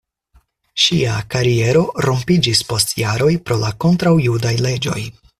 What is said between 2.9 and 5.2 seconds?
jaroj pro la kontraŭjudaj leĝoj.